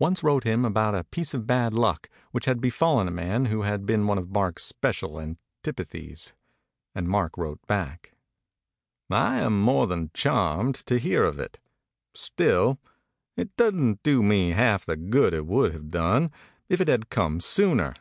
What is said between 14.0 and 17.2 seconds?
do me half the good it would have done if it had